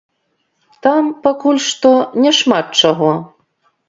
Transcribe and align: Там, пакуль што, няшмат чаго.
Там, 0.85 1.11
пакуль 1.27 1.59
што, 1.65 1.91
няшмат 2.23 2.73
чаго. 2.81 3.11